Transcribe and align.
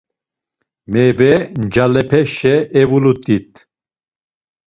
Meyve 0.91 1.31
ncalepeşe 1.63 2.55
evulut̆it. 2.81 3.51